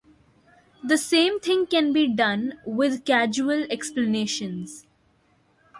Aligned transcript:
The 0.83 0.97
same 0.97 1.39
thing 1.39 1.67
can 1.67 1.93
be 1.93 2.07
done 2.07 2.55
with 2.65 3.05
"causal 3.05 3.67
explanations". 3.71 4.87